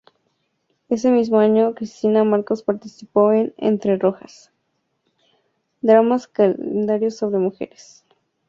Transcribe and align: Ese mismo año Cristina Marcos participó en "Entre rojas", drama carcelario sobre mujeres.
Ese 0.89 1.11
mismo 1.11 1.37
año 1.37 1.75
Cristina 1.75 2.23
Marcos 2.23 2.63
participó 2.63 3.33
en 3.33 3.53
"Entre 3.57 3.97
rojas", 3.99 4.51
drama 5.81 6.17
carcelario 6.33 7.11
sobre 7.11 7.37
mujeres. 7.37 8.03